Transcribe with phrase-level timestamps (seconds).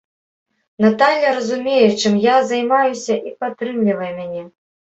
[0.85, 4.43] Наталля разумее, чым я займаюся і падтрымлівае мяне.